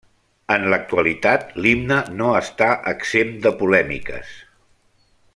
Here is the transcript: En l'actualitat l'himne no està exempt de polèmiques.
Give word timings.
En 0.53 0.63
l'actualitat 0.73 1.51
l'himne 1.65 1.99
no 2.21 2.31
està 2.39 2.71
exempt 2.95 3.37
de 3.47 3.51
polèmiques. 3.63 4.33